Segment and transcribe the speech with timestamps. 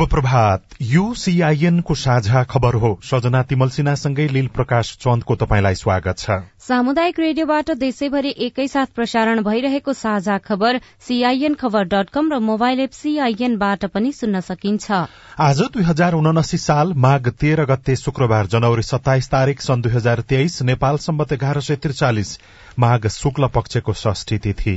[0.00, 6.18] शुभ प्रभात यो सीआईएनको साझा खबर हो। सजना तिमल सिन्हासँगै लील प्रकाश चन्दको तपाईँलाई स्वागत
[6.18, 12.80] छ। सामुदायिक रेडियोबाट देशैभरि एकैसाथ प्रसारण भइरहेको साझा खबर सीआईएन खबर डट कम र मोबाइल
[12.80, 14.90] एप सीआईएनबाट पनि सुन्न सकिन्छ।
[15.38, 20.20] आज दुई हजार उनासी साल माघ तेह्र गते शुक्रबार जनवरी सत्ताइस तारीक सन् दुई हजार
[20.24, 22.38] तेइस नेपाल सम्बत एघार सय त्रिचालिस
[22.78, 24.76] माघ शुक्ल पक्षको षष्ठी तिथि।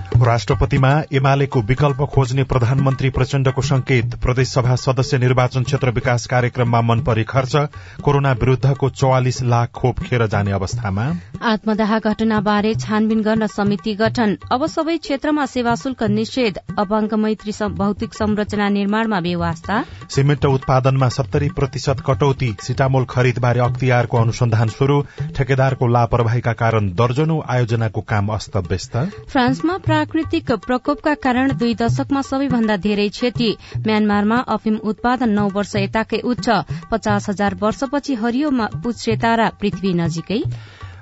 [0.21, 7.55] राष्ट्रपतिमा एमालेको विकल्प खोज्ने प्रधानमन्त्री प्रचण्डको संकेत। प्रदेशसभा सदस्य निर्वाचन क्षेत्र विकास कार्यक्रममा मनपरी खर्च
[8.03, 11.05] कोरोना विरूद्धको चौवालिस लाख खोप खेर जाने अवस्थामा।
[11.43, 18.13] आत्मदाह घटनाबारे छानबिन गर्न समिति गठन। अब सबै क्षेत्रमा सेवा शुल्क निषेध। अपाङ्ग मैत्री भौतिक
[18.13, 25.01] संरचना निर्माणमा बेवास्ता। सिमेन्ट उत्पादनमा सत्तरी प्रतिशत कटौती। सिटामोल खरिदबारे अख्तियारको अनुसन्धान शुरू
[25.37, 28.97] ठेकेदारको लापरवाहीका कारण दर्जनौ आयोजनाको काम अस्तव्यस्त
[29.31, 29.77] फ्रान्समा
[30.11, 33.49] प्राकृतिक प्रकोपका कारण दुई दशकमा सबैभन्दा धेरै क्षति।
[33.87, 36.47] म्यानमारमा अफिम उत्पादन नौ वर्ष यताकै उच्च।
[36.91, 38.49] पचास हजार वर्षपछि हरियो
[38.83, 40.39] पुच्छेतारा पृथ्वी नजिकै।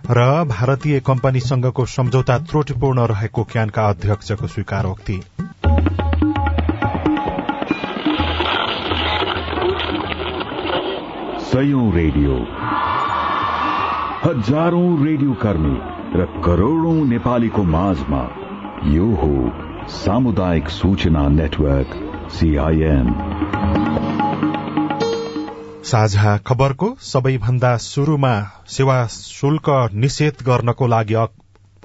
[0.09, 5.17] र भारतीय कम्पनीसँगको सम्झौता त्रुटिपूर्ण रहेको क्यानका अध्यक्षको स्वीकारोक्ति।
[11.49, 12.35] सयौं रेडियो।
[14.23, 15.77] हजारौं रेडियो कर्मी
[16.13, 18.21] र करोड़ौं नेपालीको माझमा
[18.87, 21.89] यो हो सामुदायिक सूचना नेटवर्क
[22.31, 23.07] सीआईएन
[25.83, 28.31] साझा खबरको सबैभन्दा शुरूमा
[28.67, 31.15] सेवा शुल्क निषेध गर्नको लागि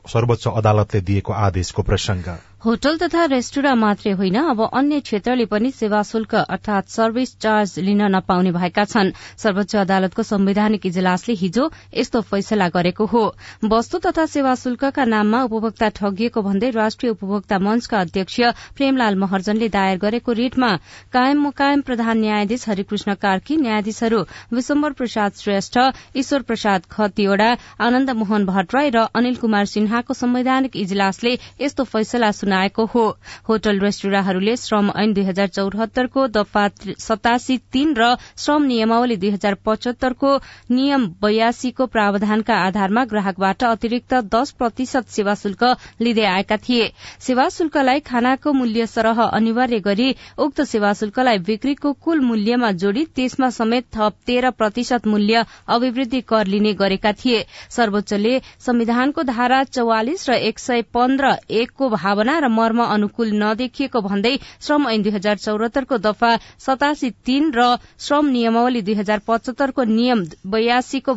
[0.09, 2.29] सर्वोच्च अदालतले दिएको आदेशको प्रसंग
[2.65, 8.03] होटल तथा रेस्टुरा मात्रै होइन अब अन्य क्षेत्रले पनि सेवा शुल्क अर्थात सर्भिस चार्ज लिन
[8.15, 9.11] नपाउने भएका छन्।
[9.43, 11.65] सर्वोच्च अदालतको संवैधानिक इजलासले हिजो
[11.95, 13.25] यस्तो फैसला गरेको हो।
[13.65, 18.41] वस्तु तथा सेवा शुल्कका नाममा उपभोक्ता ठगिएको भन्दै राष्ट्रिय उपभोक्ता मंचका अध्यक्ष
[18.77, 20.73] प्रेमलाल महर्जनले दायर गरेको रिटमा
[21.13, 24.23] कायम मुकायम प्रधान न्यायाधीश हरिकृष्ण कार्की न्यायाधीशहरू
[24.55, 25.79] विशम्बर प्रसाद श्रेष्ठ
[26.17, 32.85] ईश्वर प्रसाद खतिवड़ा आनन्द मोहन भट्टराई र अनिल कुमार सिन्हाको संवैधानिक इजलासले यस्तो फैसला सुनाएको
[32.87, 33.05] हो।
[33.49, 36.67] होटल रेस्टुराहरूले श्रम ऐन दुई हजार चौहत्तरको दफा
[36.99, 40.31] सतासी तीन र श्रम नियमावली दुई हजार पचहत्तरको
[40.71, 45.65] नियम बयासीको प्रावधानका आधारमा ग्राहकबाट अतिरिक्त दश प्रतिशत सेवा शुल्क
[46.01, 46.87] लिँदै आएका थिए।
[47.21, 53.51] सेवा शुल्कलाई खानाको मूल्य सरह अनिवार्य गरी उक्त सेवा शुल्कलाई बिक्रीको कुल मूल्यमा जोड़ी त्यसमा
[53.51, 60.39] समेत थप तेह्र प्रतिशत मूल्य अभिवृद्धि कर लिने गरेका थिए। सर्वोच्चले संविधानको धारा चौवालिस र
[60.45, 65.99] एक सय पन्ध्र एकको भावना र मर्म अनुकूल नदेखिएको भन्दै श्रम ऐन दुई हजार चौरात्तरको
[66.07, 66.33] दफा
[66.67, 67.69] सतासी तीन र
[68.07, 70.25] श्रम नियमावली दुई हजार पचहत्तरको नियम
[70.55, 71.15] बयासीको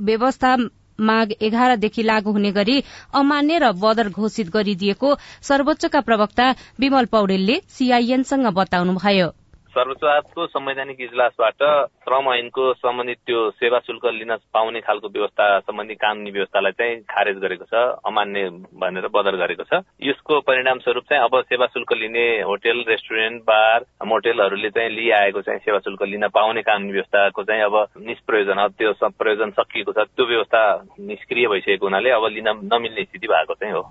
[0.00, 0.56] व्यवस्था
[0.98, 2.82] माघ एघारदेखि लागू हुने गरी
[3.14, 6.50] अमान्य र बदर घोषित गरिदिएको सर्वोच्चका प्रवक्ता
[6.80, 9.28] विमल पौडेलले सीआईएनसँग बताउनुभयो।
[9.74, 11.62] सर्वोच्च संवैधानिक इजलासबाट
[12.04, 17.38] श्रम ऐनको सम्बन्धित त्यो सेवा शुल्क लिन पाउने खालको व्यवस्था सम्बन्धी कानूनी व्यवस्थालाई चाहिँ खारेज
[17.42, 18.48] गरेको छ अमान्य
[18.78, 23.84] भनेर बदर गरेको छ। यसको परिणाम स्वरूप चाहिँ अब सेवा शुल्क लिने होटेल रेस्टुरेन्ट बार
[24.06, 28.92] मोटेलहरूले चाहिँ लिइआएको चाहिँ सेवा शुल्क लिन पाउने कानूनी व्यवस्थाको चाहिँ अब निष्प्रयोजन अब त्यो
[29.18, 30.62] प्रयोजन सकिएको छ। त्यो व्यवस्था
[31.02, 33.82] निष्क्रिय भइसकेको हुनाले अब लिन नमिल्ने स्थिति भएको चाहिँ हो।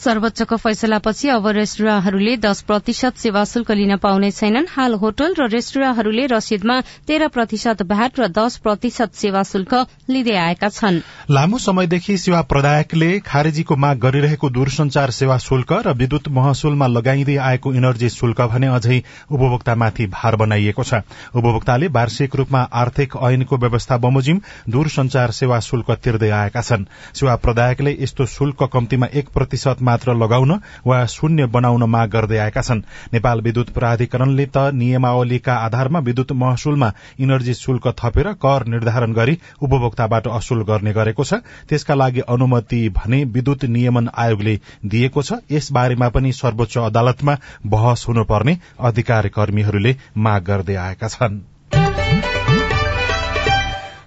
[0.00, 6.26] सर्वोच्चको फैसलापछि अब रेस्टुराँहरूले दश प्रतिशत सेवा शुल्क लिन पाउने छैनन्। हाल होटल र रेस्टुराँहरूले
[6.26, 9.74] रसिदमा तेह्र प्रतिशत भ्याट र दश प्रतिशत सेवा शुल्क
[10.08, 11.00] लिँदै आएका छन्।
[11.30, 17.74] लामो समयदेखि सेवा प्रदायकले खारेजीको माग गरिरहेको दूरसंचार सेवा शुल्क र विद्युत महसुलमा लगाइँदै आएको
[17.74, 21.04] इनर्जी शुल्क भने अझै उपभोक्तामाथि भार बनाइएको छ।
[21.34, 24.40] उपभोक्ताले वार्षिक रूपमा आर्थिक ऐनको व्यवस्था बमोजिम
[24.70, 30.52] दूरसंचार सेवा शुल्क तिर्दै आएका छन्। सेवा प्रदायकले यस्तो शुल्क कम्तीमा एक प्रतिशत मात्र लगाउन
[30.86, 32.82] वा शून्य बनाउन माग गर्दै आएका छन्।
[33.12, 40.28] नेपाल विद्युत प्राधिकरणले त नियमावलीका आधारमा विद्युत महसुलमा इनर्जी शुल्क थपेर कर निर्धारण गरी उपभोक्ताबाट
[40.28, 46.08] असुल गर्ने गरेको छ। त्यसका लागि अनुमति भने विद्युत नियमन आयोगले दिएको छ। यस बारेमा
[46.08, 47.36] पनि सर्वोच्च अदालतमा
[47.66, 51.49] बहस हुनुपर्ने अधिकारी कर्मीहरूले माग गर्दै आएका छनृ।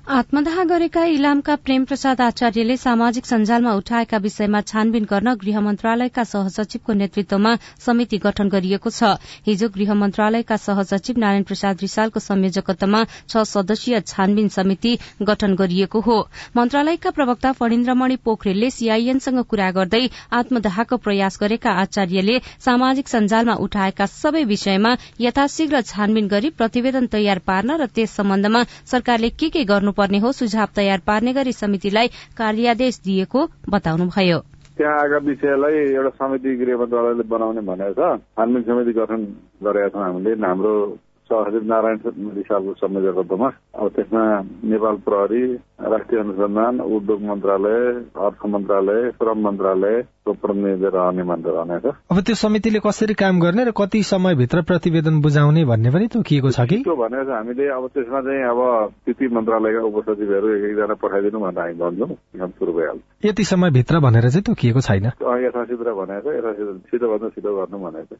[0.03, 6.93] आत्मदाह गरेका इलामका प्रेम प्रसाद आचार्यले सामाजिक सञ्जालमा उठाएका विषयमा छानबिन गर्न गृह मन्त्रालयका सहसचिवको
[6.93, 7.53] नेतृत्वमा
[7.85, 9.11] समिति गठन गरिएको छ।
[9.45, 16.17] हिजो गृह मन्त्रालयका सहसचिव नारायण प्रसाद रिसालको संयोजकत्वमा छ सदस्यीय छानबिन समिति गठन गरिएको हो।
[16.57, 20.03] मन्त्रालयका प्रवक्ता फणिन्द्रमणि पोखरेलले सीआईएनसँग कुरा गर्दै
[20.33, 27.79] आत्मदाहको प्रयास गरेका आचार्यले सामाजिक सञ्जालमा उठाएका सबै विषयमा यथाशीघ्र छानबिन गरी प्रतिवेदन तयार पार्न
[27.79, 32.07] र त्यस सम्बन्धमा सरकारले के के गर्नु गर्नुपर्ने हो सुझाव तयार पार्ने गरी समितिलाई
[32.37, 34.39] कार्यादेश दिएको बताउनुभयो।
[34.77, 39.21] त्यहाँ आएका विषयलाई एउटा समिति गृह मन्त्रालयले बनाउने भनेको छ। छानबिन समिति गठन
[39.61, 40.73] गरेका छौँ हामीले। हाम्रो
[41.33, 41.97] सहसचिव नारायण
[42.37, 43.49] रिसालको संयोजकत्वमा
[43.81, 44.23] अब त्यसमा
[44.71, 45.43] नेपाल प्रहरी
[45.91, 47.79] राष्ट्रिय अनुसन्धान उद्योग मन्त्रालय
[48.25, 53.71] अर्थ मन्त्रालय श्रम मन्त्रालयको प्रतिनिधि रहने मात्र रहनेछ अब त्यो समितिले कसरी काम गर्ने र
[53.77, 56.77] कति समयभित्र प्रतिवेदन बुझाउने भन्ने पनि तोकिएको छ कि?
[56.87, 58.61] त्यो भनेको छ हामीले अब त्यसमा चाहिँ अब
[59.17, 64.43] ती मन्त्रालयका उपसचिवहरू एक एकजना पठाइदिनु भनेर हामी भन्छौँ। सुरु भइहाल्छ। यति समयभित्र भनेर चाहिँ
[64.51, 65.05] तोकिएको छैन?
[65.47, 68.15] यथासित भनेको यथासित छिटो भन्दा छिटो गर्नु भनेको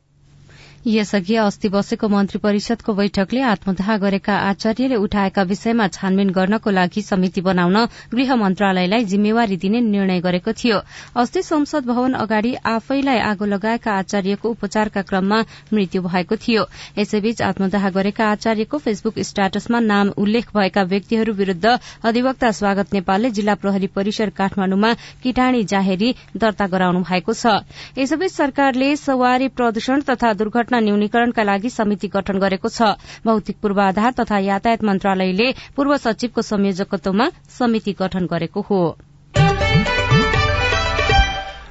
[0.86, 7.42] यसअघि अस्ति बसेको मन्त्री परिषदको बैठकले आत्मदाह गरेका आचार्यले उठाएका विषयमा छानबिन गर्नको लागि समिति
[7.42, 7.78] बनाउन
[8.12, 10.80] गृह मन्त्रालयलाई जिम्मेवारी दिने निर्णय गरेको थियो।
[11.16, 15.40] अस्ति संसद भवन अगाडि आफैलाई आगो लगाएका आचार्यको उपचारका क्रममा
[15.74, 16.66] मृत्यु भएको थियो।
[16.98, 23.56] यसैबीच आत्मदाह गरेका आचार्यको फेसबुक स्ट्याटसमा नाम उल्लेख भएका व्यक्तिहरू विरूद्ध अधिवक्ता स्वागत नेपालले जिल्ला
[23.56, 24.94] प्रहरी परिसर काठमाण्डुमा
[25.24, 27.64] किटाणी जाहेरी दर्ता गराउनु भएको छ।
[27.98, 34.12] यसैबीच सरकारले सवारी प्रदूषण तथा दुर्घटना घटना न्यूनीकरणका लागि समिति गठन गरेको छ। भौतिक पूर्वाधार
[34.18, 38.82] तथा यातायात मन्त्रालयले पूर्व सचिवको संयोजकत्वमा समिति गठन गरेको हो।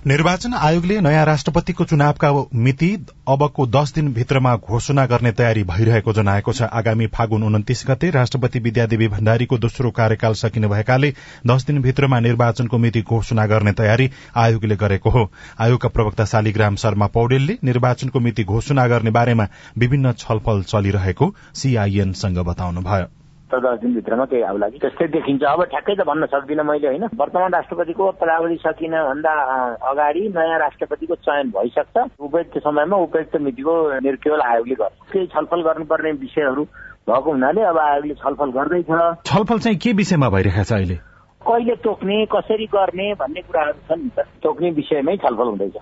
[0.07, 2.89] निर्वाचन आयोगले नयाँ राष्ट्रपतिको चुनावका मिति
[3.29, 9.09] अबको दश दिनभित्रमा घोषणा गर्ने तयारी भइरहेको जनाएको छ। आगामी फागुन उन्तिस गते राष्ट्रपति विद्यादेवी
[9.09, 11.13] भण्डारीको दोस्रो कार्यकाल सकिने भएकाले
[11.47, 17.59] दश दिनभित्रमा निर्वाचनको मिति घोषणा गर्ने तयारी आयोगले गरेको हो। आयोगका प्रवक्ता शालिग्राम शर्मा पौडेलले
[17.65, 19.49] निर्वाचनको मिति घोषणा गर्ने बारेमा
[19.79, 23.22] विभिन्न छलफल चलिरहेको सीआईएनसँग बताउनुभयो।
[23.59, 27.05] दस दिनभित्रमा केही आउला कि। त्यस्तै देखिन्छ। अब ठ्याक्कै त भन्न सक्दिनँ मैले होइन?
[27.17, 29.33] वर्तमान राष्ट्रपतिको पदावधि सकिन भन्दा
[29.91, 33.75] अगाडि नयाँ राष्ट्रपतिको चयन भइसक्छ। उपयुक्त समयमा उपयुक्त मितिको
[34.17, 36.65] केवल आयोगले गर्छ। केही छलफल गर्नुपर्ने विषयहरू
[37.09, 38.91] भएको हुनाले अब आयोगले छलफल गर्दैछ।
[39.27, 40.97] छलफल चाहिँ के विषयमा भइरहेको छ अहिले?
[41.43, 45.77] कहिले तोक्ने कसरी गर्ने भन्ने कुराहरू छन्। नि त तोक्ने विषयमै छलफल हुँदैछ।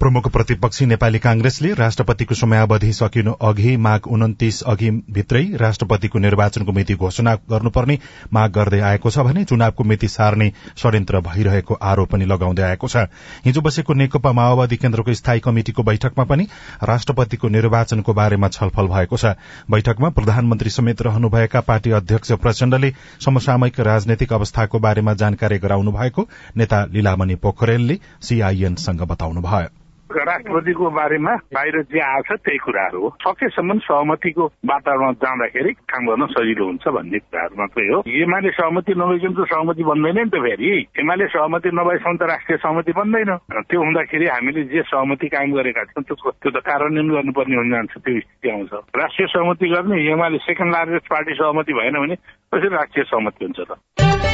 [0.00, 6.94] प्रमुख प्रतिपक्षी नेपाली कांग्रेसले राष्ट्रपतिको समयावधि सकिनु अघि माघ उन्तिस अघि भित्रै राष्ट्रपतिको निर्वाचनको मिति
[6.94, 7.98] घोषणा गर्नुपर्ने
[8.32, 13.06] माग गर्दै आएको छ भने चुनावको मिति सार्ने षड्यन्त्र भइरहेको आरोप पनि लगाउँदै आएको छ।
[13.44, 16.46] हिजो बसेको नेकपा माओवादी केन्द्रको स्थायी कमिटिको बैठकमा पनि
[16.82, 19.34] राष्ट्रपतिको निर्वाचनको बारेमा छलफल भएको छ।
[19.70, 22.92] बैठकमा प्रधानमन्त्री समेत रहनुभएका पार्टी अध्यक्ष प्रचण्डले
[23.24, 29.69] समसामयिक राजनैतिक अवस्थाको बारेमा जानकारी गराउनु भएको नेता लीलामणि पोखरेलले सीआईएनसँग बताउनुभयो।
[30.10, 36.26] राष्ट्रपतिको बारेमा बाहिर जे आएको छ त्यही कुराहरू हो। सकेसम्म सहमतिको वातावरणमा जाँदाखेरि काम गर्न
[36.34, 40.70] सजिलो हुन्छ भन्ने कुराहरू मात्रै हो। एमाले सहमति नभइकन त सहमति बन्दैन नि त फेरि।
[41.00, 43.30] एमाले सहमति नभएसम्म त राष्ट्रिय सहमति बन्दैन।
[43.70, 47.94] त्यो हुँदाखेरि हामीले जे सहमति कायम गरेका छौँ त्यो त्यो त कार्यान्वयन गर्नुपर्ने हुन जान्छ
[47.98, 48.72] त्यो स्थिति आउँछ।
[49.02, 52.14] राष्ट्रिय सहमति गर्ने एमाले सेकेन्ड लार्जेस्ट पार्टी सहमति भएन भने
[52.54, 54.29] कसरी राष्ट्रिय सहमति हुन्छ त?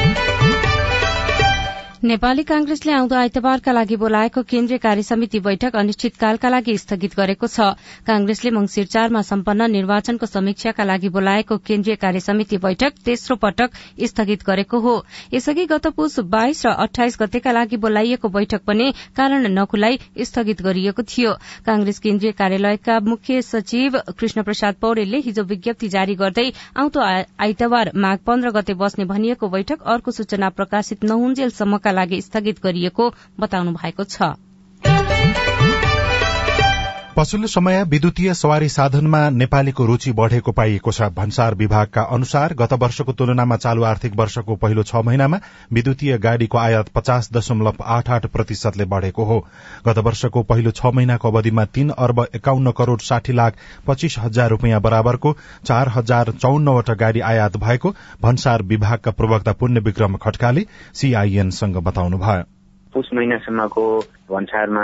[2.03, 7.73] नेपाली कांग्रेसले आउँदो आइतबारका लागि बोलाएको केन्द्रीय कार्य समिति बैठक अनिश्चितकालका लागि स्थगित गरेको छ।
[8.05, 13.71] कांग्रेसले मंगिर चारमा सम्पन्न निर्वाचनको समीक्षाका लागि बोलाएको केन्द्रीय कार्य समिति बैठक तेस्रो पटक
[14.03, 14.93] स्थगित गरेको हो।
[15.33, 21.01] यसअघि गत पुष बाइस र अठाइस गतेका लागि बोलाइएको बैठक पनि कारण नखुलाई स्थगित गरिएको
[21.01, 21.33] थियो।
[21.65, 27.01] कांग्रेस केन्द्रीय कार्यालयका मुख्य सचिव कृष्ण प्रसाद पौडेलले हिजो विज्ञप्ति जारी गर्दै आउँदो
[27.41, 33.13] आइतबार माघ पन्ध्र गते बस्ने भनिएको बैठक अर्को सूचना प्रकाशित नहुन्जेलसम्म का लागि स्थगित गरिएको
[33.39, 35.56] बताउनु भएको छ।
[37.17, 43.13] पछिल्लो समय विद्युतीय सवारी साधनमा नेपालीको रूचि बढ़ेको पाइएको छ। भन्सार विभागका अनुसार गत वर्षको
[43.13, 45.39] तुलनामा चालू आर्थिक वर्षको पहिलो छ महिनामा
[45.73, 49.39] विद्युतीय गाड़ीको आयात पचास दशमलव आठ आठ प्रतिशतले बढ़ेको हो।
[49.87, 53.55] गत वर्षको पहिलो छ महिनाको अवधिमा तीन अर्ब एकाउन्न करोड़ साठी लाख
[53.87, 60.17] पच्चीस हजार रूपियाँ बराबरको चार हजार चौन्नवटा गाड़ी आयात भएको भन्सार विभागका प्रवक्ता पुण्य विक्रम
[60.17, 62.56] खड्काले सीआईएनसँग बताउनुभयो।
[62.97, 63.85] पुस महिनासम्मको
[64.29, 64.83] भन्सारमा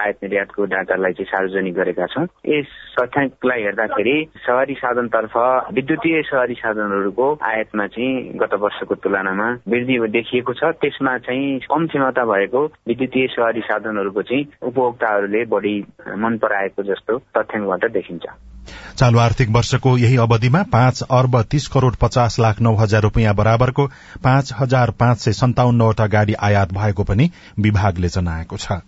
[0.00, 2.66] आयात निर्यातको डाटालाई चाहिँ सार्वजनिक गरेका छौँ। यस
[2.98, 4.14] तथ्याङ्कलाई हेर्दाखेरि
[4.46, 5.34] सहरी साधनतर्फ
[5.74, 12.24] विद्युतीय सहरी साधनहरूको आयातमा चाहिँ गत वर्षको तुलनामा वृद्धि देखिएको छ। त्यसमा चाहिँ कम क्षमता
[12.24, 15.76] भएको विद्युतीय सहरी साधनहरूको चाहिँ उपभोक्ताहरूले बढी
[16.22, 18.26] मन पराएको जस्तो तथ्याङ्कबाट देखिन्छ।
[18.96, 23.86] चालू आर्थिक वर्षको यही अवधिमा पाँच अर्ब तीस करोड़ पचास लाख नौ हजार रूपियाँ बराबरको
[24.24, 28.80] पाँच हजार पाँच सय सन्ताउन्नवटा गाड़ी आयात भएको पनि विभागले जनाएको छ।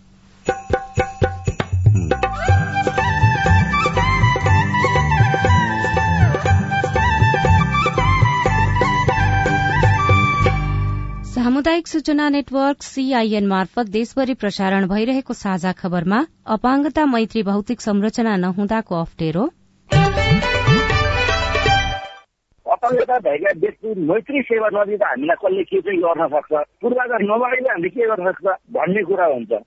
[11.33, 19.01] सामुदायिक सूचना नेटवर्क सीआईएन मार्फत देशभरि प्रसारण भइरहेको साझा खबरमा अपाङ्गता मैत्री भौतिक संरचना नहुँदाको
[19.01, 19.49] अप्ठ्यारो।
[22.73, 26.51] अपाङ्गता भएका व्यक्ति मैत्री सेवा नदिँदा हामीलाई कसले के चाहिँ गर्न सक्छ?
[26.81, 29.63] पूर्वाधार नभएले हामीले के गर्न सक्छ भन्ने कुरा हुन्छ।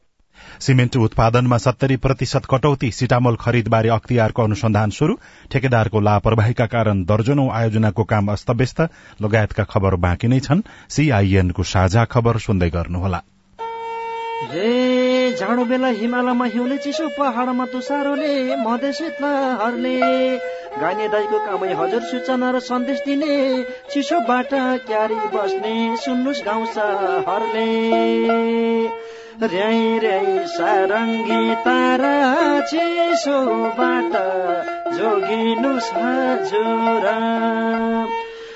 [0.61, 5.19] सिमेन्ट उत्पादनमा सत्तरी प्रतिशत कटौती सिटामोल खरिदबारे अख्तियारको अनुसन्धान शुरू
[5.53, 8.81] ठेकेदारको लापरवाहीका कारण दर्जनौं आयोजनाको काम अस्तव्यस्त।
[9.23, 13.23] लगायतका खबर बाँकी नै छन्। सीआईएनको साझा खबर सुन्दै गर्नुहोला।
[15.33, 19.01] जाडो बेला हिमालयमा हिउँले चिसो पहाडमा तुसारोले मधेस
[19.61, 19.97] हर्ले
[20.81, 23.33] गाने दाईको कामै हजुर सूचना र सन्देश दिने
[23.93, 24.51] चिसोबाट
[24.87, 26.77] क्यारी बस्ने सुन्नुहोस् गाउँछ
[27.29, 27.69] हरले
[29.53, 32.15] र्याई र्याई सारङ्गी तारा
[32.71, 34.15] चिसोबाट
[34.97, 37.05] जोगिनुहोस् हजुर।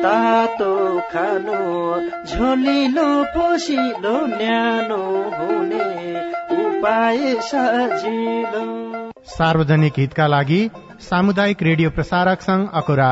[0.00, 0.72] तातो
[1.10, 1.58] खानु
[2.30, 5.02] झोलिलो पोसिलो न्यानो
[5.36, 5.86] हुने
[6.56, 8.64] उपाय सजिलो।
[9.28, 10.60] सार्वजनिक हितका लागि
[11.00, 13.10] सामुदायिक रेडियो प्रसारक संघ अकुरा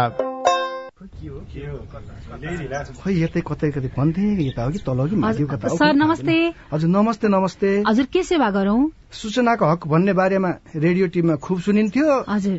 [3.01, 6.37] खै यतै कतै कतै भन्थे यता हो कि तल हो कि माथि कता सर नमस्ते।
[6.73, 8.81] हजुर नमस्ते नमस्ते। हजुर के सेवा गरौँ?
[9.13, 12.59] सूचनाको हक भन्ने बारेमा रेडियो टिममा खुब सुनिन्थ्यो। हजुर।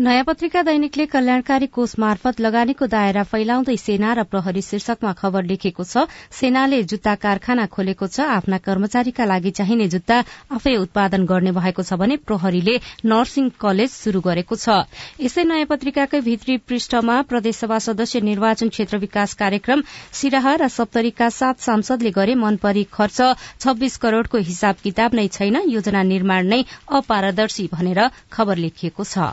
[0.00, 5.84] नयाँ पत्रिका दैनिकले कल्याणकारी कोष मार्फत लगानीको दायरा फैलाउँदै सेना र प्रहरी शीर्षकमा खबर लेखेको
[5.84, 10.16] छ सेनाले जुत्ता कारखाना खोलेको छ आफ्ना कर्मचारीका लागि चाहिने जुत्ता
[10.56, 14.88] आफै उत्पादन गर्ने भएको छ भने प्रहरीले नर्सिङ कलेज शुरू गरेको छ।
[15.20, 19.84] यसै नयाँ पत्रिकाकै भित्री पृष्ठमा प्रदेशसभा सदस्य निर्वाचन क्षेत्र विकास कार्यक्रम
[20.16, 23.20] सिराहा र सप्तरीका सात सांसदले गरे मनपरी खर्च
[23.60, 26.64] छब्बीस करोड़को हिसाब किताब नै छैन योजना निर्माण नै
[26.94, 28.02] अपारदर्शी भनेर
[28.32, 29.28] खबर लेखिएको छ।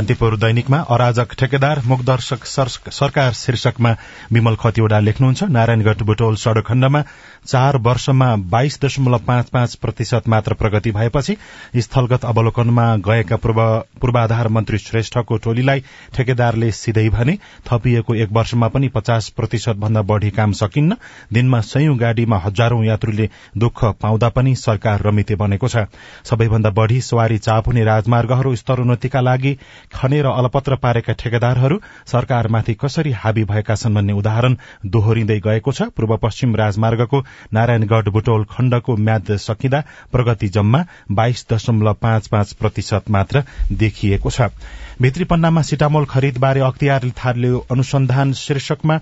[0.00, 2.44] कान्तिपुर दैनिकमा अराजक ठेकेदार मुखदर्शक
[2.90, 3.90] सरकार शीर्षकमा
[4.32, 7.02] विमल खतिवड़ा लेख्नुहुन्छ। नारायणगढ़ बुटोल सड़क खण्डमा
[7.44, 11.36] चार वर्षमा बाइस दशमलव पाँच पाँच प्रतिशत मात्र प्रगति भएपछि
[11.76, 15.84] स्थलगत अवलोकनमा गएका पूर्वाधार मन्त्री श्रेष्ठको टोलीलाई
[16.16, 17.36] ठेकेदारले सिधै भने
[17.68, 20.96] थपिएको एक वर्षमा पनि पचास प्रतिशत भन्दा बढ़ी काम सकिन्न।
[21.32, 23.28] दिनमा सयौं गाड़ीमा हजारौं यात्रुले
[23.58, 25.84] दुःख पाउँदा पनि सरकार रमिते बनेको छ।
[26.24, 29.56] सबैभन्दा बढ़ी सवारी चाप हुने राजमार्गहरू स्तरोन्नतिका लागि
[29.92, 34.56] खनेर अलपत्र पारेका ठेकेदारहरू सरकारमाथि कसरी हावी भएका छन् भन्ने उदाहरण
[34.86, 37.22] दोहोरिँदै गएको छ। पूर्व पश्चिम राजमार्गको
[37.54, 39.82] नारायणगढ़ बुटोल खण्डको म्याद सकिँदा
[40.12, 44.50] प्रगति जम्मा बाइस दशमलव पाँच पाँच प्रतिशत मात्र देखिएको छ।
[45.02, 48.96] भित्री पन्नामा सिटामोल खरिदबारे अख्तियार थाल्यो अनुसन्धान शीर्षकमा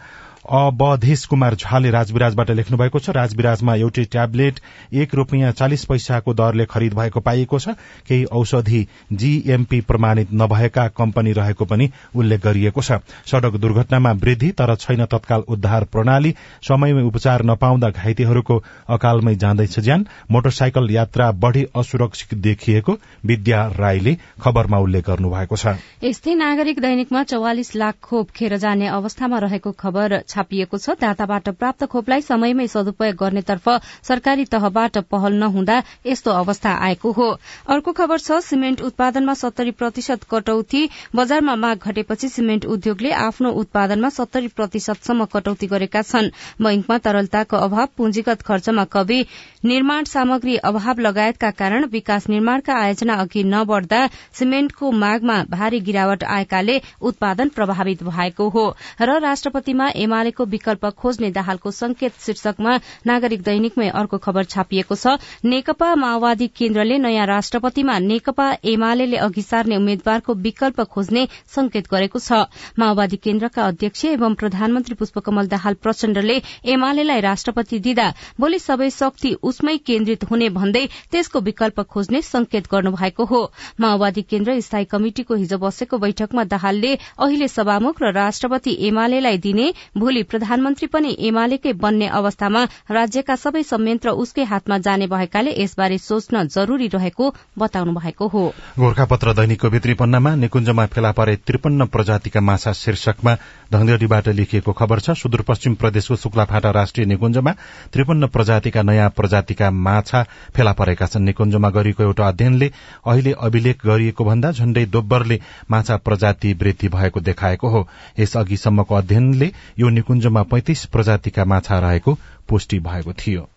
[0.49, 4.61] अवधेश कुमार झाले राजविराजबाट लेख्नु भएको छ। राजविराजमा एउटै ट्याब्लेट
[4.95, 7.69] एक रूपियाँ चालिस पैसाको दरले खरिद भएको पाइएको छ।
[8.09, 14.75] केही औषधि जीएमपी प्रमाणित नभएका कम्पनी रहेको पनि उल्लेख गरिएको छ। सड़क दुर्घटनामा वृद्धि तर
[14.77, 22.35] छैन तत्काल उद्धार प्रणाली। समयमै उपचार नपाउँदा घाइतेहरूको अकालमै जाँदैछ ज्यान। मोटरसाइकल यात्रा बढ़ी असुरक्षित
[22.39, 28.57] देखिएको विद्या राईले खबरमा उल्लेख गर्नु भएको छ। यस्तै नागरिक दैनिकमा चौवालिस लाख खोप खेर
[28.57, 33.69] जाने अवस्थामा रहेको खबर छापिएको छ। दाताबाट प्राप्त खोपलाई समयमै सदुपयोग गर्नेतर्फ
[34.05, 37.29] सरकारी तहबाट पहल नहुँदा यस्तो अवस्था आएको हो।
[37.69, 40.83] अर्को खबर छ सिमेन्ट उत्पादनमा सत्तरी प्रतिशत कटौती।
[41.17, 46.31] बजारमा माग घटेपछि सिमेन्ट उद्योगले आफ्नो उत्पादनमा सत्तरी प्रतिशतसम्म कटौती गरेका छन्।
[46.61, 49.21] बैंकमा तरलताको अभाव पुँजीगत खर्चमा कवि।
[49.65, 54.07] निर्माण सामग्री अभाव लगायतका कारण विकास निर्माणका आयोजना अघि नबढ़दा
[54.39, 58.67] सिमेन्टको मागमा भारी गिरावट आएकाले उत्पादन प्रभावित भएको हो।
[59.01, 59.89] र राष्ट्रपतिमा
[60.29, 62.73] एमालेको विकल्प खोज्ने दाहालको संकेत शीर्षकमा
[63.07, 69.77] नागरिक दैनिकमै अर्को खबर छापिएको छ। नेकपा माओवादी केन्द्रले नयाँ राष्ट्रपतिमा नेकपा एमाले अघि सार्ने
[69.77, 72.45] उम्मेद्वारको विकल्प खोज्ने संकेत गरेको छ।
[72.77, 76.37] माओवादी केन्द्रका अध्यक्ष एवं प्रधानमन्त्री पुष्पकमल दाहाल प्रचण्डले
[76.69, 83.25] एमालेलाई राष्ट्रपति दिँदा भोलि सबै शक्ति उसमै केन्द्रित हुने भन्दै त्यसको विकल्प खोज्ने संकेत गर्नुभएको
[83.25, 83.41] हो।
[83.81, 90.18] माओवादी केन्द्र स्थायी कमिटिको हिजो बसेको बैठकमा दाहालले अहिले सभामुख र राष्ट्रपति एमालेलाई दिने भोलि
[90.23, 96.89] प्रधानमन्त्री पनि एमालेकै बन्ने अवस्थामा राज्यका सबै संयन्त्र उसकै हातमा जाने भएकाले यसबारे सोच्न जरूरी
[96.89, 98.45] रहेको बताउनु भएको हो।
[98.79, 103.37] गोर्खापत्र दैनिकको भित्री पन्नामा निकुञ्जमा फेला परे त्रिपन्न प्रजातिका माछा शीर्षकमा
[103.73, 107.53] धनगढ़ीबाट लेखिएको खबर छ सुदूरपश्चिम प्रदेशको शुक्लाफाटा राष्ट्रिय निकुञ्जमा
[107.93, 110.23] त्रिपन्न प्रजातिका नयाँ प्रजातिका माछा
[110.57, 112.71] फेला परेका छन्। निकुञ्जमा गरिएको एउटा अध्ययनले
[113.07, 117.87] अहिले अभिलेख गरिएको भन्दा झण्डै दोब्बरले माछा प्रजाति वृद्धि भएको देखाएको हो।
[118.19, 123.49] यस अघिसम्मको अध्ययनले यो निकुञ्जमा पैंतिस प्रजातिका माछा रहेको पुष्टि भएको थियो।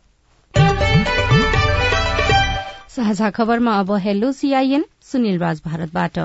[2.92, 6.20] साझा खबरमा अब हेलो सीआईएन सुनिल राज भारतबाट।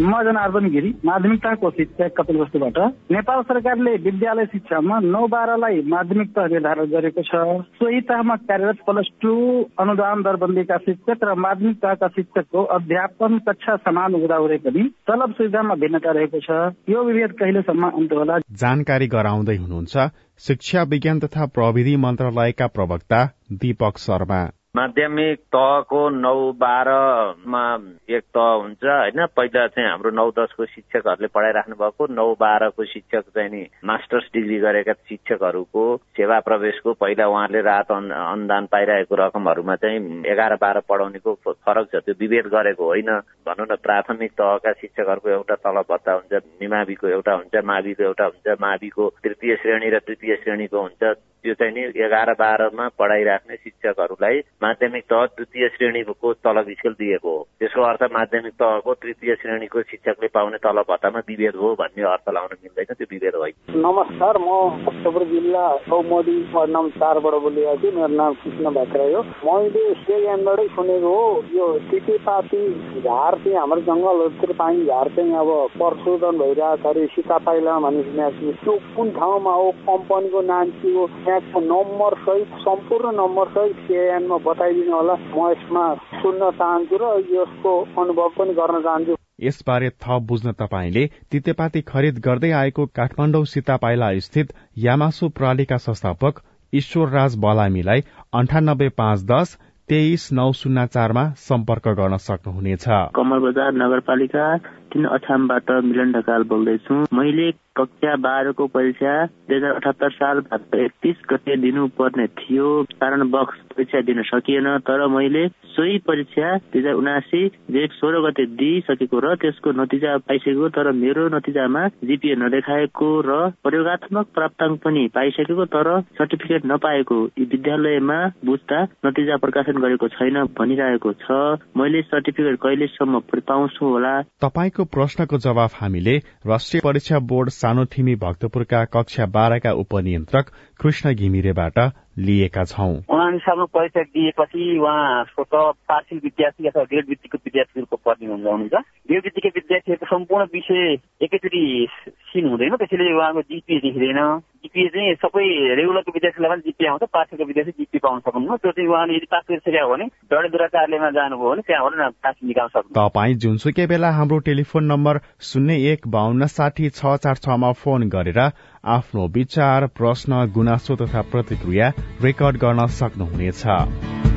[0.00, 2.78] म जनार्दन गिरी। माध्यमिकताको शिक्षक कपिलवस्तुबाट।
[3.12, 9.08] नेपाल सरकारले विद्यालय शिक्षामा नौ बाह्रलाई माध्यमिक तह निर्धारण गरेको छ। सोही तहमा कार्यरत प्लस
[9.22, 9.32] टू
[9.78, 15.74] अनुदान दरबन्दीका शिक्षक र माध्यमिक तहका शिक्षकको अध्यापन कक्षा समान हुँदा हुँदै पनि तलब सुविधामा
[15.74, 16.50] भिन्नता रहेको छ।
[16.88, 18.38] यो विभेद कहिलेसम्म अन्त होला?
[18.52, 20.08] जानकारी गराउँदै हुनुहुन्छ
[20.40, 24.40] शिक्षा विज्ञान तथा प्रविधि मन्त्रालयका प्रवक्ता दीपक शर्मा।
[24.76, 27.62] माध्यमिक तहको नौ बाह्रमा
[28.08, 29.24] एक तह हुन्छ होइन?
[29.36, 34.58] पहिला चाहिँ हाम्रो नौ दसको शिक्षकहरूले पढाइराख्नु भएको नौ बाह्रको शिक्षक चाहिँ नि मास्टर्स डिग्री
[34.62, 35.82] गरेका शिक्षकहरूको
[36.14, 42.14] सेवा प्रवेशको पहिला उहाँहरूले रात अनुदान पाइरहेको रकमहरूमा चाहिँ एघार बाह्र पढाउनेको फरक छ। त्यो
[42.20, 43.10] विभेद गरेको होइन।
[43.42, 48.56] भनौँ न प्राथमिक तहका शिक्षकहरूको एउटा तलब भत्ता हुन्छ निमाविको एउटा हुन्छ माविको एउटा हुन्छ
[48.60, 51.02] माविको तृतीय श्रेणी र तृतीय श्रेणीको हुन्छ।
[51.42, 57.46] त्यो चाहिँ नि एघार बाह्रमा पढाइराख्ने शिक्षकहरूलाई माध्यमिक तह द्वितीय श्रेणीको तलब स्केल दिएको हो।
[57.60, 62.52] त्यसको अर्थ माध्यमिक तहको तृतीय श्रेणीको शिक्षकले पाउने तलब भत्तामा विभेद हो भन्ने अर्थ लाउन
[62.62, 63.54] मिल्दैन त्यो विभेद होइन।
[63.86, 69.84] नमस्कार म भक्तपुर जिल्ला वार्ड नम्बर चारबाट बोलेको छु। मेरो नाम कृष्ण भाक्राई हो। मैले
[69.94, 71.24] स्टेडियमबाटै सुनेको हो
[71.54, 72.62] यो तितेपाती
[73.00, 78.28] झार चाहिँ हाम्रो जङ्गलहरूतिर पाइने झार चाहिँ अब प्रशोधन भइरहेको छ अरे सिता पाइला भन्ने
[78.60, 81.06] त्यो कुन ठाउँमा हो कम्पनीको नाम के हो?
[81.30, 85.84] त्यहाँको नम्बर सहित सम्पूर्ण नम्बर सहित सिआइएनमा बताइदिनु होला। म यसमा
[86.18, 92.50] सुन्न चाहन्छु र यसको अनुभव पनि गर्न चाहन्छु। यसबारे थप बुझ्न तपाईँले तितेपाती खरिद गर्दै
[92.52, 98.00] आएको काठमाडौँ सीतापाइला स्थित यामासु प्रणालीका संस्थापक ईश्वर राज बलामीलाई
[98.34, 99.56] अन्ठानब्बे पाँच दस
[99.88, 104.44] तेइस नौ शून्य चारमा सम्पर्क गर्न सक्नुहुनेछ। कमल बजार नगरपालिका
[104.92, 110.38] तिन अछामबाट मिलन ढकाल बोल्दैछु। मैले कक्षा बाह्रको परीक्षा दुई हजार अठहत्तर साल
[110.76, 112.68] एकतिस गते दिनुपर्ने थियो।
[113.00, 118.46] कारण बक्स परीक्षा दिन सकिएन तर मैले सोही परीक्षा दुई हजार उनासी जेठ सोह्र गते
[118.60, 125.64] दिइसकेको र त्यसको नतिजा पाइसकेको तर मेरो नतिजामा जिपिए नदेखाएको र प्रयोगत्मक प्राप्ताङ्क पनि पाइसकेको
[125.74, 131.40] तर सर्टिफिकेट नपाएको विद्यालयमा बुझ्दा नतिजा प्रकाशन गरेको छैन भनिरहेको छ।
[131.78, 134.12] मैले सर्टिफिकेट कहिलेसम्म पाउँछु होला?
[134.42, 136.16] तपाईँको प्रश्नको जवाफ हामीले
[136.46, 140.46] राष्ट्रिय परीक्षा बोर्ड सानोथिमी भक्तपुरका कक्षा बाह्रका उपनियन्त्रक
[140.80, 141.78] कृष्ण घिमिरेबाट
[142.18, 148.72] लिएका छौँ। उनासालमा परीक्षा दिएपछि उहाँको त पार्थिव विद्यार्थी अथवा ग्रेड वृत्तिको विद्यार्थीहरूको पर्ने हुनुहुन्छ।
[149.08, 151.88] ग्रेड विद्यार्थीहरूको सम्पूर्ण विषय एकैचोटि
[152.32, 155.44] सिन हुँदैन त्यसैले उहाँको जिपिए देखिँदैन। जिपिए चाहिँ सबै
[155.78, 159.44] रेगुलरको विद्यार्थीलाई पनि जिपिए आउँछ पाठको विद्यार्थी जिपिए पाउन सक्नुहुन्न त्यो चाहिँ उहाँले यदि पास
[159.50, 164.38] गरिसकेको हो भने डडेलधुरा कार्यालयमा जानुभयो भने त्यहाँबाट पास निकाल्न सक्नु। तपाईँ जुनसुकै बेला हाम्रो
[164.48, 165.20] टेलिफोन नम्बर
[165.50, 168.40] शून्य एक बाहन्न साठी छ चार छमा फोन गरेर
[168.84, 171.92] आफ्नो विचार प्रश्न गुनासो तथा प्रतिक्रिया
[172.24, 174.29] रेकर्ड गर्न सक्नुहुनेछ।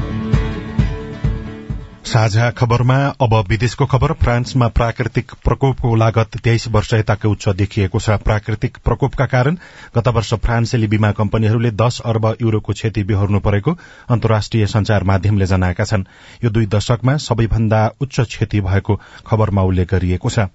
[2.13, 8.17] साझा खबरमा अब विदेशको खबर फ्रान्समा प्राकृतिक प्रकोपको लागत तेइस वर्ष यताकै उच्च देखिएको छ।
[8.21, 9.58] प्राकृतिक प्रकोपका कारण
[9.95, 13.71] गत वर्ष फ्रान्सेली बीमा कम्पनीहरूले दश अर्ब युरोको क्षति बेहोर्नु परेको
[14.10, 16.04] अन्तर्राष्ट्रिय संचार माध्यमले जनाएका छन्।
[16.43, 20.45] यो दुई दशकमा सबैभन्दा उच्च क्षति भएको खबरमा उल्लेख गरिएको छ।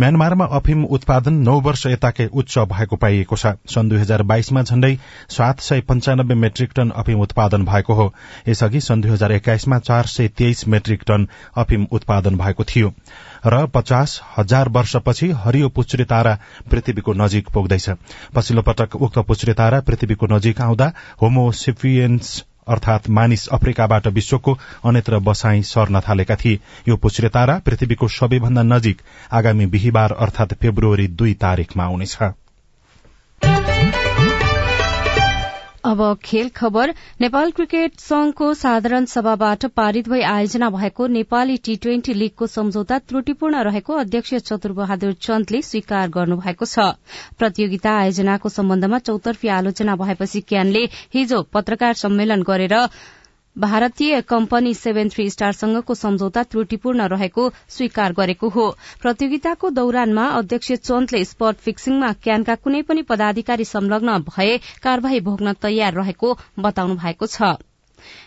[0.00, 4.94] म्यानमारमा अफिम उत्पादन नौ वर्ष यताकै उच्च भएको पाइएको छ। सन् दुई हजार बाइसमा झण्डै
[5.30, 8.12] सात सय पञ्चानब्बे मेट्रिक टन अफिम उत्पादन भएको हो।
[8.48, 12.92] यसअघि सन् दुई हजार एक्काइसमा चार सय तेइस मेट्रिक टन अफिम उत्पादन भएको थियो
[13.46, 16.38] र पचास हजार वर्षपछि हरियो पुच्छ्रे तारा
[16.70, 17.88] पृथ्वीको नजिक पुग्दैछ।
[18.34, 24.52] पछिल्लो पटक उक्त पुच्छ्रे तारा पृथ्वीको नजिक आउँदा होमोसिपियन्स अर्थात मानिस अफ्रिकाबाट विश्वको
[24.84, 29.00] अन्यत्र बसाई सर्न थालेका थिए। यो पुच्छ्रे तारा पृथ्वीको सबैभन्दा नजिक
[29.32, 32.16] आगामी बिहिबार अर्थात फेब्रुअरी दुई तारीकमा आउनेछ।
[35.84, 42.14] अब खेल खबर। नेपाल क्रिकेट संघको साधारण सभाबाट पारित भई आयोजना भएको नेपाली टी ट्वेन्टी
[42.14, 46.84] लीगको सम्झौता त्रुटिपूर्ण रहेको अध्यक्ष चतुरबहादुर चन्दले स्वीकार गर्नुभएको छ।
[47.38, 52.76] प्रतियोगिता आयोजनाको सम्बन्धमा चौतर्फी आलोचना भएपछि क्यानले हिजो पत्रकार सम्मेलन गरेर
[53.56, 58.68] भारतीय कम्पनी सेभेन थ्री स्टारसँगको सम्झौता त्रुटिपूर्ण रहेको स्वीकार गरेको हो।
[59.02, 65.94] प्रतियोगिताको दौरानमा अध्यक्ष चन्दले स्पट फिक्सिङमा क्यानका कुनै पनि पदाधिकारी संलग्न भए कार्यवाही भोग्न तयार
[65.94, 67.56] रहेको बताउनु भएको छ।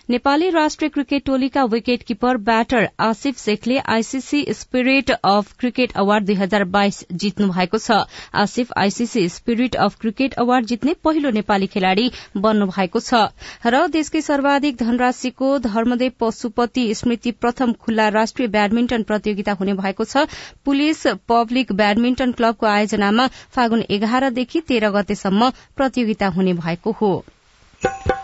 [0.10, 6.36] नेपाली राष्ट्रिय क्रिकेट टोलीका wicket keeper batter Asif शेखले ICC spirit of cricket award दुई
[6.36, 8.00] हजार बाइस जित्नु भएको छ।
[8.36, 13.24] Asif ICC spirit of cricket award जित्ने पहिलो नेपाली खेलाड़ी बन्नु भएको छ।
[13.66, 20.26] र देशकै सर्वाधिक धनराशिको धर्मदेव पशुपति स्मृति प्रथम खुल्ला राष्ट्रिय ब्याडमिन्टन प्रतियोगिता हुने भएको छ।
[20.66, 27.14] पुलिस पब्लिक ब्याडमिन्टन क्लबको आयोजनामा फागुन एघारदेखि तेह्र गतेसम्म प्रतियोगिता हुने भएको हो।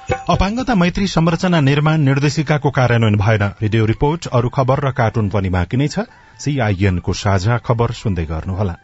[0.10, 5.78] अपाङ्गता मैत्री संरचना निर्माण निर्देशिकाको कार्यान्वयन भएन। रेडियो रिपोर्ट अरू खबर र कार्टुन पनि बाँकी
[5.78, 6.00] नै छ।
[6.40, 8.76] सीआईएनको साझा खबर सुन्दै गर्नुहोला।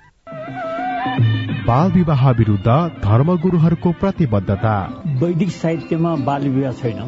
[1.66, 2.68] बाल विवाह विरूद्ध
[3.02, 4.76] धर्मगुरूहरूको प्रतिबद्धता।
[5.18, 7.02] वैदिक साहित्यमा बाल विवाह छैन।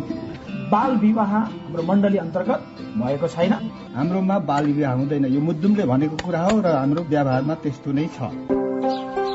[0.72, 2.60] बाल विवाह हाम्रो मण्डली अन्तर्गत
[2.98, 3.54] भएको छैन।
[3.96, 8.34] हाम्रोमा बाल विवाह हुँदैन। यो मुद्दुमले भनेको कुरा हो र हाम्रो व्यवहारमा त्यस्तो नै छ।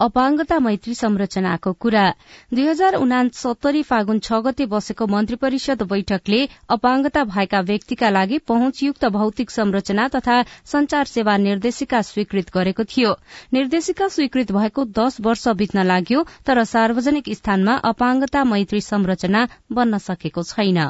[0.00, 2.04] अपाङ्गता मैत्री संरचनाको कुरा।
[2.54, 9.04] दुई हजार उनासत्तरी फागुन छ गते बसेको मन्त्री परिषद बैठकले अपाङ्गता भएका व्यक्तिका लागि पहुँचयुक्त
[9.16, 13.16] भौतिक संरचना तथा संचार सेवा निर्देशिका स्वीकृत गरेको थियो।
[13.52, 20.42] निर्देशिका स्वीकृत भएको दश वर्ष बित्न लाग्यो तर सार्वजनिक स्थानमा अपाङ्गता मैत्री संरचना बन्न सकेको
[20.44, 20.88] छैन।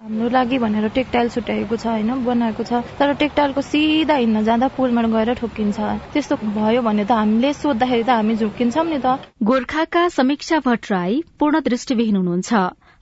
[0.00, 5.02] हाम्रो लागि भनेर टेक्टाइल छुट्याएको छ होइन बनाएको छ। तर टेक्टाइलको सिधा हिँड्न जाँदा पुलमा
[5.08, 5.78] गएर ठोकिन्छ
[6.12, 11.60] त्यस्तो भयो भने त हामीले सोद्धाखेरि त हामी झुक्किन्छौँ नि त। गोर्खाका समीक्षा भट्टराई पूर्ण
[11.64, 12.52] दृष्टिविहीन हुनुहुन्छ।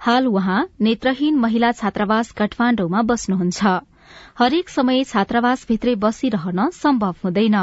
[0.00, 3.74] हाल उहाँ नेत्रहीन महिला छात्रावास काठमाण्डुमा बस्नुहुन्छ।
[4.38, 7.58] हरेक समय छात्रावास भित्रै बसिरहन सम्भव हुँदैन।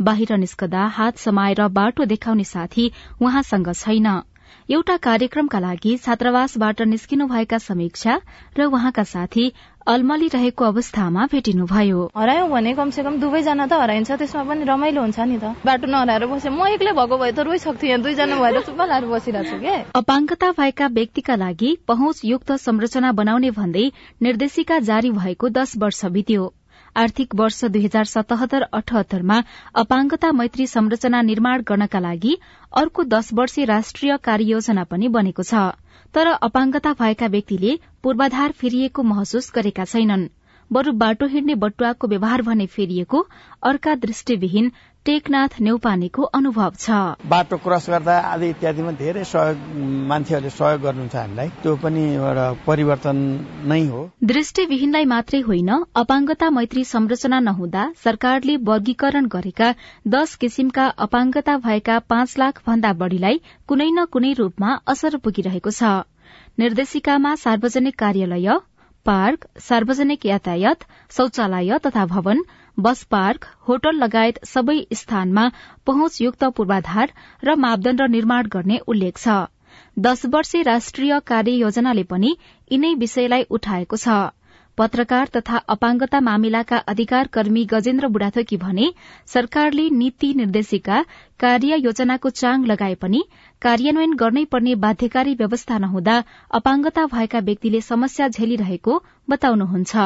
[0.00, 4.08] बाहिर निस्कदा हात समाएर बाटो देखाउने साथी उहाँसँग छैन।
[4.70, 8.20] एउटा कार्यक्रमका लागि छात्रावासबाट निस्किनुभएका समीक्षा
[8.58, 9.52] र उहाँका साथी
[9.86, 15.18] अल्मली रहेको अवस्थामा भेटिनुभयो। हरायो भने कमसे कम दुवैजना त हराइन्छ त्यसमा पनि रमाइलो हुन्छ
[15.20, 18.80] नि त। बाटो नहराएर बसे। म एक्लै भएको भए त रोइसक्थेँ यहाँ दुईजना भएर चुप्प
[18.82, 19.74] लाएर बसिरहेको छु के?
[19.94, 23.90] अपाङ्गता भएका व्यक्तिका लागि पहुँच युक्त संरचना बनाउने भन्दै
[24.22, 26.52] निर्देशिका जारी भएको दश वर्ष बित्यो।
[26.96, 29.40] आर्थिक वर्ष दुई हजार सतहत्तर अठहत्तरमा
[29.74, 32.36] अपाङ्गता मैत्री संरचना निर्माण गर्नका लागि
[32.72, 35.66] अर्को दश वर्षीय राष्ट्रिय कार्ययोजना पनि बनेको छ।
[36.14, 40.28] तर अपाङ्गता भएका व्यक्तिले पूर्वाधार फेरिएको महसुस गरेका छैनन्।
[40.70, 43.18] बरू बाटो हिँड्ने बटुवाको व्यवहार भने फेरिएको
[43.62, 44.70] अर्का दृष्टिविहीन
[45.06, 46.96] टेकनाथ नेउपानेको अनुभव छ।
[47.32, 49.58] बाटो क्रस गर्दा आदि इत्यादिमा धेरै सहयोग
[50.10, 53.22] मान्छेहरूले सहयोग गर्नुहुन्छ हामीलाई। त्यो पनि एउटा परिवर्तन
[53.72, 55.70] नै हो। दृष्टिविहीनलाई मात्रै होइन
[56.02, 59.72] अपाङ्गता मैत्री संरचना नहुँदा सरकारले वर्गीकरण गरेका
[60.08, 65.96] दश किसिमका अपाङ्गता भएका पाँच लाख भन्दा बढ़ीलाई कुनै न कुनै रूपमा असर पुगिरहेको छ।
[66.58, 68.58] निर्देशिकामा सार्वजनिक कार्यालय
[69.06, 70.84] पार्क सार्वजनिक यातायात
[71.16, 72.40] शौचालय तथा भवन
[72.78, 75.44] बस पार्क होटल लगायत सबै स्थानमा
[75.86, 77.12] पहुँचयुक्त पूर्वाधार
[77.42, 79.36] र मापदण्ड निर्माण गर्ने उल्लेख छ।
[79.98, 82.36] दश वर्षे राष्ट्रिय कार्ययोजनाले पनि
[82.70, 84.18] यिनै विषयलाई उठाएको छ।
[84.78, 88.88] पत्रकार तथा अपाङ्गता मामिलाका अधिकार कर्मी गजेन्द्र बुढाथोकी भने
[89.34, 91.00] सरकारले नीति निर्देशिका
[91.40, 93.22] कार्य योजनाको चाङ लगाए पनि
[93.62, 96.16] कार्यान्वयन गर्नै पर्ने बाध्यकारी व्यवस्था नहुँदा
[96.60, 99.96] अपाङ्गता भएका व्यक्तिले समस्या झेलिरहेको बताउनुहुन्छ।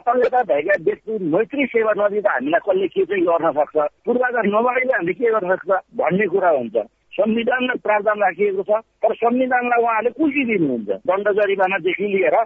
[0.00, 3.76] अपाङ्गता भएका व्यक्ति मैत्री सेवा नदिँदा हामीलाई के चाहिँ गर्न सक्छ?
[4.06, 6.76] पूर्वाधार नभएले हामीले के गर्न सक्छ भन्ने कुरा हुन्छ।
[7.14, 12.36] संविधानमा प्रावधान राखिएको छ तर संविधानलाई उहाँले कुल्ची दिनुहुन्छ। दण्ड जरिमानादेखि लिएर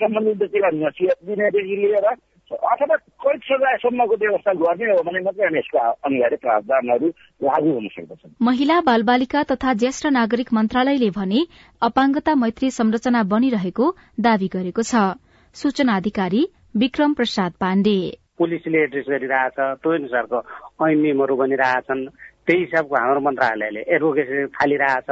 [0.00, 2.06] सम्बन्धित व्यक्तिलाई नसिहत दिनेदेखि लिएर
[2.50, 7.08] अथवा कैद सजायसम्मको व्यवस्था गर्ने हो भने मात्रै यसको अनिवार्य प्रावधानहरू
[7.46, 11.40] लागू हुन सक्दछन्। महिला बालबालिका तथा ज्येष्ठ नागरिक मन्त्रालयले भने
[11.82, 13.86] अपाङ्गता मैत्री संरचना बनिरहेको
[14.20, 14.94] दावी गरेको छ।
[15.56, 16.42] सूचना अधिकारी
[16.76, 17.98] विक्रम प्रसाद पाण्डे।
[18.38, 20.38] पुलिसले एड्रेस गरिरहेछ त्यो अनुसारको
[20.82, 22.02] ऐन नियमहरू बनिरहेछन्।
[22.50, 25.10] त्यही हिसाबको हाम्रो मन्त्रालयले एडभोकेसी थालिरहेछ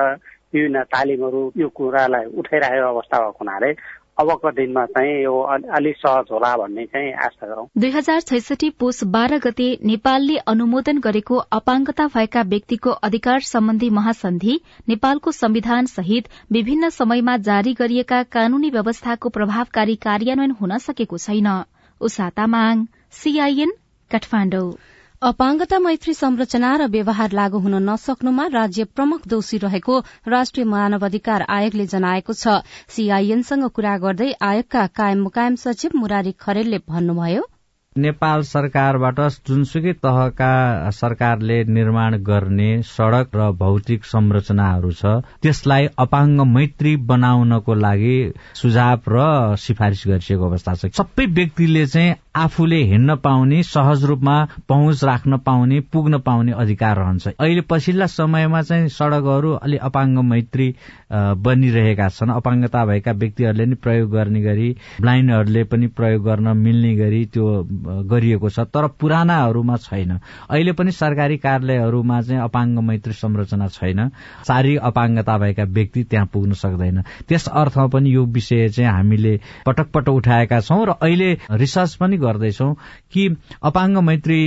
[0.54, 3.70] विभिन्न तालिमहरू यो कुरालाई उठाइरहेको अवस्था भएको हुनाले
[4.18, 5.34] अबको दिनमा चाहिँ यो
[5.78, 10.98] अलिक सहज होला भन्ने चाहिँ आशा गरौं। दुई हजार छैसठी पुष बाह्र गते नेपालले अनुमोदन
[11.06, 18.70] गरेको अपाङ्गता भएका व्यक्तिको अधिकार सम्बन्धी महासन्धि नेपालको संविधान सहित विभिन्न समयमा जारी गरिएका कानूनी
[18.72, 21.50] व्यवस्थाको प्रभावकारी कार्यान्वयन हुन सकेको छैन।
[22.00, 22.86] उषा तामाङ
[23.22, 24.70] सीआईएन काठमाडौँ।
[25.22, 31.46] अपाङ्गता मैत्री संरचना र व्यवहार लागू हुन नसक्नुमा राज्य प्रमुख दोषी रहेको राष्ट्रिय मानव अधिकार
[31.50, 32.62] आयोगले जनाएको छ।
[32.94, 37.46] सीआईएनसँग कुरा गर्दै आयोगका कायम मुकायम सचिव मुरारी खरेलले भन्नुभयो
[37.96, 40.50] नेपाल सरकारबाट जुनसुकै तहका
[40.94, 48.16] सरकारले निर्माण गर्ने सड़क र भौतिक संरचनाहरू छ त्यसलाई अपाङ्ग मैत्री बनाउनको लागि
[48.60, 49.26] सुझाव र
[49.58, 54.36] सिफारिश गरिसकेको अवस्था छ। सबै व्यक्तिले चाहिँ आफूले हिँड्न पाउने सहज रूपमा
[54.68, 60.68] पहुँच राख्न पाउने पुग्न पाउने अधिकार रहन्छ। अहिले पछिल्ला समयमा चाहिँ सड़कहरू अलि अपाङ्ग मैत्री
[61.12, 64.68] बनिरहेका छन्। अपाङ्गता भएका व्यक्तिहरूले नि प्रयोग गर्ने गरी
[65.00, 67.46] ब्लाइन्डहरूले पनि प्रयोग गर्न मिल्ने गरी त्यो
[68.06, 70.18] गरिएको छ। तर पुरानाहरूमा छैन।
[70.50, 74.08] अहिले पनि सरकारी कार्यालयहरूमा चाहिँ अपाङ्ग मैत्री संरचना छैन।
[74.46, 79.90] सारी अपाङ्गता भएका व्यक्ति त्यहाँ पुग्न सक्दैन। त्यस अर्थमा पनि यो विषय चाहिँ हामीले पटक
[79.94, 82.72] पटक उठाएका छौं र अहिले रिसर्च पनि गर्दैछौ
[83.12, 83.28] कि
[83.62, 84.40] अपाङ्ग मैत्री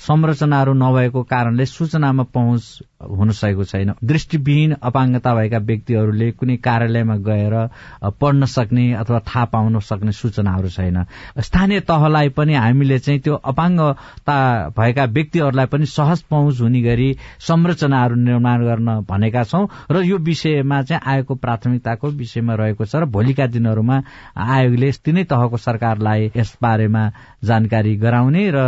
[0.00, 7.54] संरचनाहरू नभएको कारणले सूचनामा पहुँच हुन सकेको छैन। दृष्टिविहीन अपाङ्गता भएका व्यक्तिहरूले कुनै कार्यालयमा गएर
[8.20, 11.04] पढ्न सक्ने अथवा थाहा पाउन सक्ने सूचनाहरू छैन।
[11.40, 14.38] स्थानीय तहलाई पनि हामीले चाहिँ त्यो अपाङ्गता
[14.78, 20.82] भएका व्यक्तिहरूलाई पनि सहज पहुँच हुने गरी संरचनाहरू निर्माण गर्न भनेका छौं र यो विषयमा
[20.82, 23.96] चाहिँ आयोगको प्राथमिकताको विषयमा रहेको छ र भोलिका दिनहरूमा
[24.36, 27.10] आयोगले तिनै तहको सरकारलाई यस बारेमा
[27.44, 28.58] जानकारी गराउने र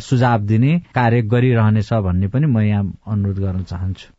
[0.00, 4.17] सुझाव दिने कार्य गरिरहनेछ भन्ने पनि म यहाँ अनुरोध गर्न चाहन्छु।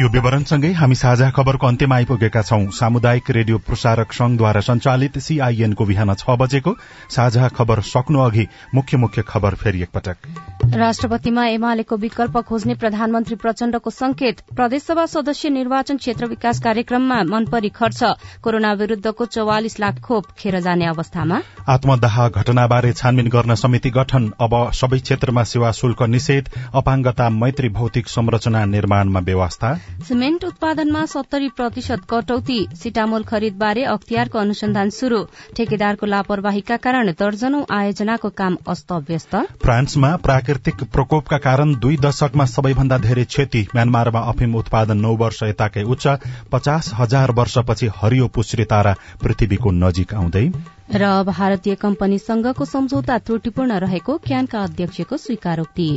[0.00, 6.14] यो विवरणसँगै हामी साझा खबरको अन्त्यमा आइपुगेका छौं। सामुदायिक रेडियो प्रसारक संघद्वारा संचालित सीआईएनको बिहान
[6.14, 6.72] छ बजेको
[7.10, 13.90] साझा खबर सक्नु अघि मुख्य मुख्य खबर फेरि एकपटक। राष्ट्रपतिमा एमालेको विकल्प खोज्ने प्रधानमन्त्री प्रचण्डको
[13.90, 18.02] संकेत प्रदेशसभा सदस्य निर्वाचन क्षेत्र विकास कार्यक्रममा मनपरी खर्च
[18.42, 24.56] कोरोना विरूद्धको चौवालिस लाख खोप खेर जाने अवस्थामा। आत्मदाह घटनाबारे छानबिन गर्न समिति गठन। अब
[24.74, 29.74] सबै क्षेत्रमा सेवा शुल्क निषेध अपाङ्गता मैत्री भौतिक संरचना निर्माणमा व्यवस्था?
[30.08, 35.22] सिमेन्ट उत्पादनमा सत्तरी प्रतिशत कटौती सिटामोल खरिदबारे अख्तियारको अनुसन्धान शुरू
[35.56, 43.24] ठेकेदारको लापरवाहीका कारण दर्जनौ आयोजनाको काम अस्तव्यस्त। फ्रान्समा प्राकृतिक प्रकोपका कारण दुई दशकमा सबैभन्दा धेरै
[43.24, 46.06] क्षति म्यानमारमा अफिम उत्पादन नौ वर्ष यताकै उच्च
[46.52, 50.46] पचास हजार वर्षपछि हरियो पुश्री तारा पृथ्वीको नजिक आउँदै
[50.92, 55.88] र भारतीय कम्पनीसँगको सम्झौता त्रुटिपूर्ण रहेको क्यानका अध्यक्षको स्वीकारोक्ति।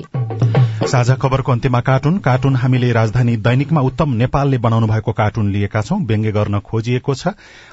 [0.87, 5.99] साझा खबरको अन्त्यमा कार्टुन। कार्टुन हामीले राजधानी दैनिकमा उत्तम नेपालले बनाउनु भएको कार्टुन लिएका छौं।
[6.05, 7.27] व्यङ्ग्य गर्न खोजिएको छ।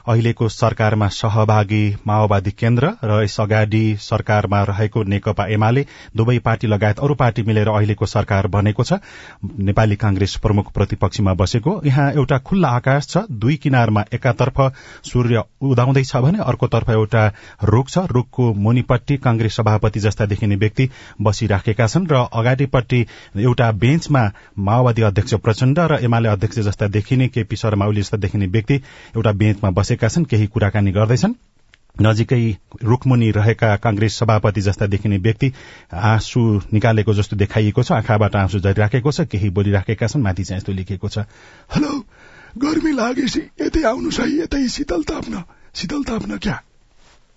[0.09, 6.99] अहिलेको सरकारमा सहभागी माओवादी केन्द्र र यस अगाडि सरकारमा रहेको नेकपा एमाले दुवै पार्टी लगायत
[6.99, 8.99] अरू पार्टी मिलेर अहिलेको सरकार बनेको छ।
[9.63, 14.61] नेपाली कांग्रेस प्रमुख प्रतिपक्षमा बसेको। यहाँ एउटा खुल्ला आकाश छ। दुई किनारमा एकातर्फ
[15.13, 17.25] सूर्य उदाउँदैछ भने अर्कोतर्फ एउटा
[17.65, 20.89] रूख छ। रूखको मुनिपट्टि कांग्रेस सभापति जस्ता देखिने व्यक्ति
[21.21, 23.01] बसिराखेका छन् र अगाडिपट्टि
[23.39, 24.23] एउटा बेन्चमा
[24.59, 28.75] माओवादी अध्यक्ष प्रचण्ड र एमाले अध्यक्ष जस्ता देखिने केपी शर्मा ओली जस्ता देखिने व्यक्ति
[29.17, 31.35] एउटा बेन्चमा बसेका छन्। केही कुराकानी गर्दैछन्।
[31.95, 35.53] नजिकै रूखमुनि रहेका कांग्रेस सभापति जस्ता देखिने व्यक्ति
[35.95, 36.41] आँसु
[36.73, 41.09] निकालेको जस्तो देखाइएको छ। आँखाबाट आँसु झरिराखेको छ। केही बोलिराखेका छन्। माथि चाहिँ यस्तो लेखिएको
[41.09, 41.19] छ।
[41.71, 41.93] हेलो
[42.59, 45.43] गर्मी लागेपछि यतै आउनुहोस् है यतै शीतल ताप्न।
[45.75, 46.61] शीतल ताप्न क्या?